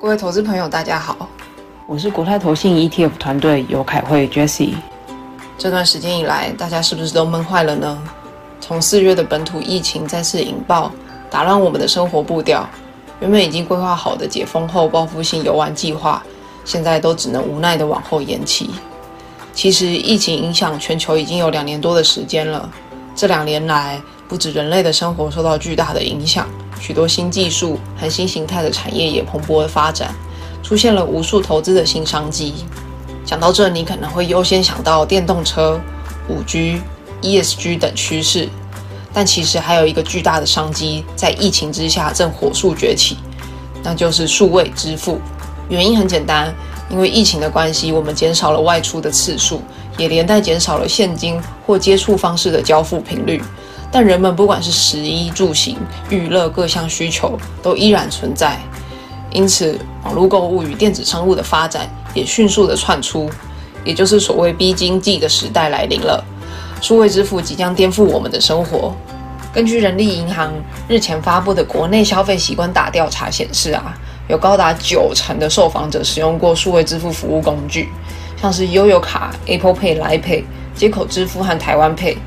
[0.00, 1.28] 各位投资朋友，大家好，
[1.84, 4.74] 我是国泰投信 ETF 团队尤凯慧 Jessie。
[5.58, 8.00] 这段时间以来，大家是不是都闷坏了呢？
[8.60, 10.92] 从四月的本土疫情再次引爆，
[11.28, 12.64] 打乱我们的生活步调，
[13.18, 16.22] 原本已经规划好的解封后报复性游玩计划，
[16.64, 18.70] 现在都只能无奈地往后延期。
[19.52, 22.70] 其实，疫情影响全球已经有两年多的时间了。
[23.16, 26.46] 这两年来，不止人类的生活受到巨大的影响。
[26.80, 30.14] 许多新技术和新形态的产业也蓬勃的发展，
[30.62, 32.54] 出现了无数投资的新商机。
[33.24, 35.80] 讲到这，你可能会优先想到电动车、
[36.30, 36.78] 5G、
[37.20, 38.48] ESG 等趋势，
[39.12, 43.16] 但其实还有一个巨大的商机在疫情之下正火速崛起，
[43.82, 45.20] 那就是数位支付。
[45.68, 46.54] 原因很简单，
[46.88, 49.60] 因为疫情的关系，我们减少了外出的次数，
[49.98, 53.42] 也连带减少了现金或接触方式的交付频率。
[53.90, 55.78] 但人们不管是食衣住行、
[56.10, 58.58] 娱乐各项需求都依然存在，
[59.30, 63.30] 因此网络购物与电子商务的发展也迅速的窜出，
[63.84, 66.22] 也就是所谓逼经济的时代来临了。
[66.80, 68.94] 数位支付即将颠覆我们的生活。
[69.52, 70.52] 根据人力银行
[70.86, 73.96] 日前发布的国内消费习惯大调查显示啊，
[74.28, 77.88] 有高达九成的受访者使用过数位支付服务工具，
[78.40, 82.18] 像是悠游卡、Apple Pay、Line Pay、接口支付和台湾 Pay。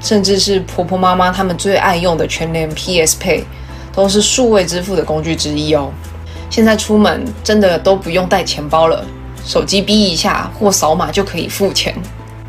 [0.00, 3.44] 甚至是婆婆妈妈他们最爱用的全联 PS Pay，
[3.92, 5.90] 都是数位支付的工具之一哦。
[6.48, 9.04] 现在出门真的都不用带钱包了，
[9.44, 11.94] 手机逼一下或扫码就可以付钱。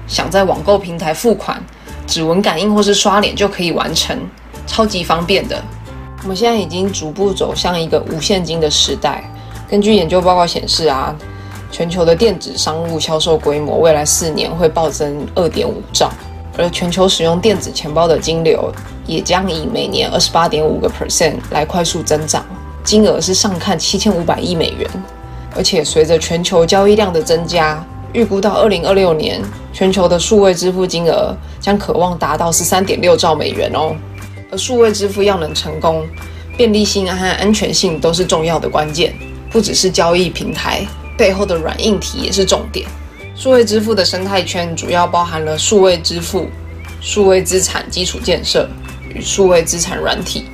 [0.07, 1.61] 想在网购平台付款，
[2.05, 4.17] 指纹感应或是刷脸就可以完成，
[4.65, 5.61] 超级方便的。
[6.23, 9.23] 我们现在已经逐步走向一个无现金的时代。
[9.69, 11.13] 根据研究报告显示啊，
[11.71, 16.09] 全球的电子商务销售规模未来四年会暴增二点五兆。
[16.57, 18.73] 而全球使用电子钱包的金流
[19.05, 22.43] 也将以每年二十八点五个 percent 来快速增长，
[22.83, 24.89] 金额是上看七千五百亿美元。
[25.55, 29.41] 而且随着全球交易量的增加，预估到二零二六年，
[29.71, 33.95] 全球的数位支付金额将可望达到十三点六兆美元哦。
[34.51, 36.05] 而数位支付要能成功，
[36.55, 39.13] 便利性和安全性都是重要的关键，
[39.49, 40.85] 不只是交易平台
[41.17, 42.87] 背后的软硬体也是重点。
[43.37, 46.49] 数位支付的生态圈主要包含了数位支付、
[46.99, 48.67] 数位资产基础建设
[49.13, 50.45] 与数位资产软体，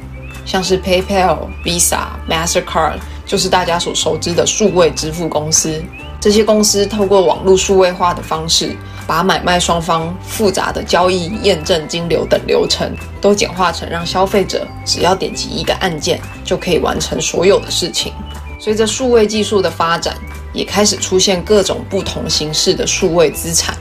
[0.46, 5.82] 像是 PayPal、Visa、Mastercard，就是大家所熟知的数位支付公司。
[6.20, 8.76] 这些公司透过网络数位化的方式，
[9.08, 18.12] 把买卖双方复杂的交易、验证、金流等流程，都简化成让消费者只要点击一个按键，就可以完成所有的事情。
[18.60, 20.16] 随着数位技术的发展，
[20.53, 23.75] 也开始出现各种不同形式的数位资产，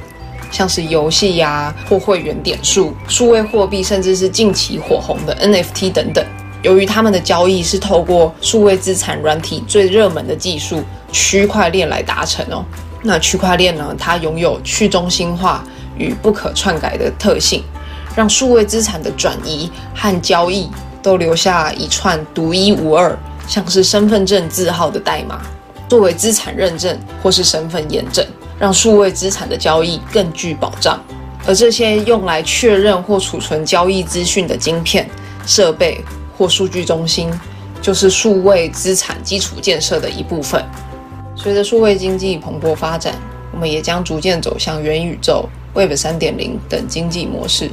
[0.50, 6.24] 像是游戏呀或会员点数、数位货币，甚至是近期火红的 NFT 等等。
[6.62, 12.64] 由于他们的交易是透过数位资产软体最热门的技术区块链来达成哦。
[13.02, 15.64] 那区块链呢，它拥有去中心化
[15.98, 17.64] 与不可篡改的特性，
[18.14, 20.70] 让数位资产的转移和交易
[21.02, 23.18] 都留下一串独一无二，
[23.48, 25.42] 像是身份证字号的代码。
[25.92, 28.26] 作为资产认证或是身份验证，
[28.58, 30.98] 让数位资产的交易更具保障。
[31.46, 35.06] 而这些用来确认或储存交易资讯的晶片、
[35.44, 36.02] 设备
[36.38, 37.30] 或数据中心，
[37.82, 40.64] 就是数位资产基础建设的一部分。
[41.36, 43.14] 随着数位经济蓬勃发展，
[43.52, 47.70] 我们也将逐渐走向元宇宙、Web 3.0等经济模式。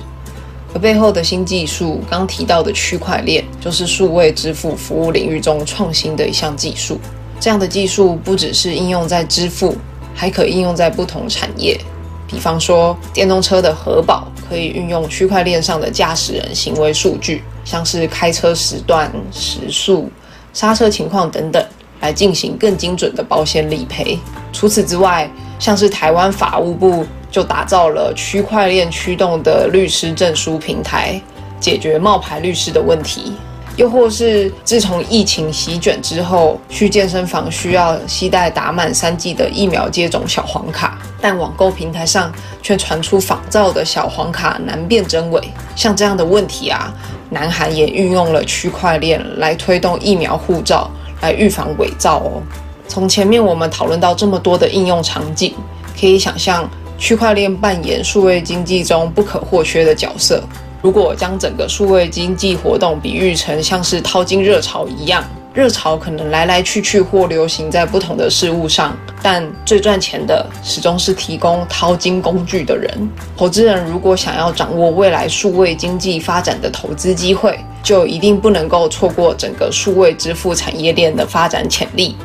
[0.74, 7.00] 而背后的新技术，刚提到的区块链，就是数位支付服务领域中创新的一项技术。
[7.40, 9.76] 这样的技术不只是应用在支付，
[10.14, 11.80] 还可应用在不同产业。
[12.28, 20.12] 比方说，电动车的核保可以运用区块链上的驾驶人行为数据，像是开车时段、时速、
[20.54, 21.66] 刹车情况等等，
[22.02, 24.20] 来进行更精准的保险理赔。
[24.54, 25.28] 除此之外，
[25.58, 31.20] 像是台湾法务部就打造了区块链驱动的律师证书平台，
[31.60, 33.34] 解决冒牌律师的问题。
[33.80, 42.30] 又或是自从疫情席卷之后，去健身房需要携带打满三剂的疫苗接种小黄卡，但网购平台上
[42.62, 45.42] 却传出仿造的小黄卡难辨真伪。
[45.78, 46.94] 像这样的问题啊，
[47.30, 52.44] 南韩也运用了区块链来推动疫苗护照，来预防伪造哦。
[52.86, 55.56] 从前面我们讨论到这么多的应用场景，
[55.98, 60.44] 可以想象区块链扮演数位经济中不可或缺的角色。
[60.82, 65.24] 如果将整个数位经济活动比喻成像是淘金热潮一样，
[65.54, 73.10] 热潮可能来来去去或流行在不同的事物上，但最赚钱的始终是提供淘金工具的人。
[73.36, 82.16] 投资人如果想要掌握未来数位经济发展的投资机会，就一定不能够错过整个数位支付产业链的发展潜力。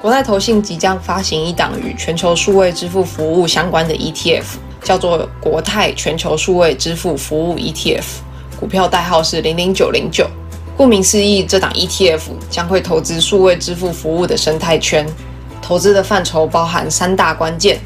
[0.00, 4.44] 国泰投信即将发行一档与全球数位支付服务相关的 ETF，
[4.82, 8.04] 叫做国泰全球数位支付服务 ETF，
[8.58, 10.28] 股票代号是零零九零九。
[10.76, 15.06] 顾名思义，这档 ETF 将会投资数位支付服务的生态圈，
[15.60, 17.78] 投资的范畴包含三大关键。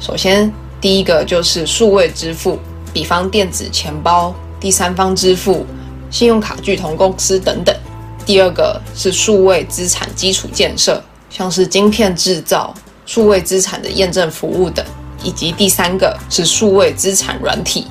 [0.00, 0.50] 首先，
[0.80, 2.58] 第一个就是数位支付，
[2.92, 5.66] 比方电子钱包、第三方支付、
[6.10, 7.76] 信用卡巨头公司等等。
[8.24, 12.72] 第二个是数位资产基础建设，像是晶片制造、
[13.04, 14.82] 数位资产的验证服务等。
[15.22, 17.86] 以及第三个是数位资产软体，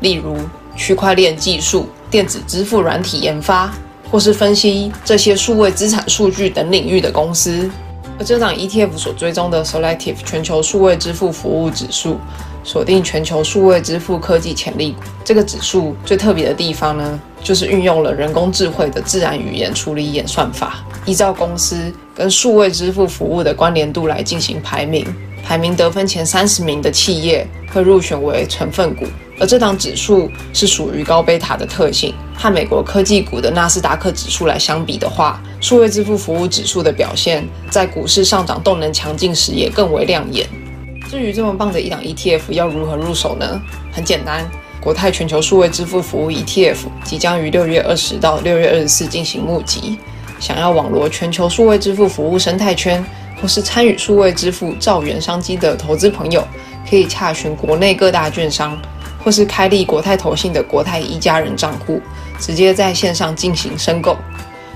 [0.00, 0.36] 例如
[0.76, 3.72] 区块链技术、电子支付软体研发。
[4.10, 7.70] 或是分析这些数位资产数据等领域的公司，
[8.18, 12.18] 而这档 ETF 所追踪的 Selective 全球数位支付服务指数，
[12.64, 14.98] 锁定全球数位支付科技潜力股。
[15.24, 25.06] 这个指数最特别的地方呢，就是运用了人工智慧的自然语言处理演算法，依照公司跟数位支付服务的关联度来进行排名。
[25.44, 29.06] 排名得分前三十名的企业会入选为成分股。
[29.38, 40.46] 而这档指数是属于高贝塔的特性，和美国科技股的纳斯达克指数来相比的话，数位支付服务指数的表现在股市上涨动能强劲时也更为亮眼。
[41.08, 43.60] 至于这么棒的一档 ETF 要如何入手呢？
[43.90, 44.46] 很简单，
[44.78, 49.98] 国泰全球数位支付服务 ETF 即将于六月二十到六月二十四进行募集，
[50.38, 53.02] 想要网罗全球数位支付服务生态圈，
[53.40, 56.46] 或是参与数位支付兆元商机的投资朋友，
[56.88, 58.78] 可以洽询国内各大券商。
[59.22, 62.00] 或是开立国泰投信的国泰一家人账户，
[62.38, 64.16] 直接在线上进行申购，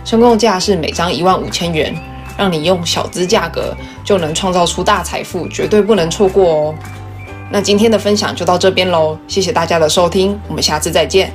[0.05, 1.97] 申购价是每张一万五千元，
[2.37, 3.75] 让你用小资价格
[4.05, 6.75] 就能创造出大财富，绝对不能错过哦。
[7.51, 11.33] 那今天的分享就到这边喽，谢谢大家的收听，我们下次再见。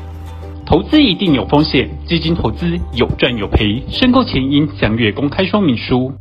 [0.64, 6.14] 投资一定有风险，基金投资有赚有赔，申购前应详阅公开说明书。